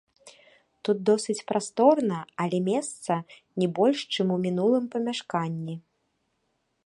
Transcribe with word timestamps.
Тут 0.87 0.97
досыць 1.09 1.43
прасторна, 1.51 2.19
але 2.45 2.57
месца 2.71 3.13
не 3.63 3.67
больш, 3.79 3.99
чым 4.15 4.27
у 4.37 4.37
мінулым 4.45 4.85
памяшканні. 4.95 5.75